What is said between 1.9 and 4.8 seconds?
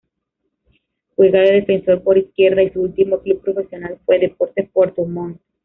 por izquierda y su último club profesional fue Deportes